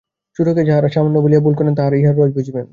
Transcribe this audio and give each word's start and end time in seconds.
ছোটোকে 0.39 0.61
যাঁহারা 0.65 0.89
সামান্য 0.89 1.17
বলিয়া 1.19 1.41
ভুল 1.41 1.53
করেন 1.55 1.67
না 1.67 1.75
তাঁহারা 1.75 1.95
ইহার 1.97 2.15
রস 2.17 2.31
বুঝিবেন। 2.35 2.65